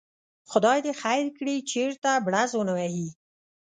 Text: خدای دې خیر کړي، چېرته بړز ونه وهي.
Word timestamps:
خدای 0.51 0.79
دې 0.85 0.93
خیر 1.01 1.25
کړي، 1.37 1.55
چېرته 1.71 2.09
بړز 2.25 2.51
ونه 2.55 2.73
وهي. 2.77 3.07